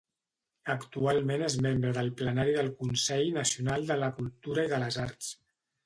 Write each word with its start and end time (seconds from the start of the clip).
Actualment 0.73 1.43
és 1.49 1.57
membre 1.67 1.93
del 1.99 2.11
plenari 2.23 2.57
del 2.57 2.73
Consell 2.83 3.31
Nacional 3.39 3.89
de 3.93 4.03
la 4.05 4.13
Cultura 4.21 4.69
i 4.71 4.77
de 4.77 4.85
les 4.87 5.03
Arts. 5.09 5.35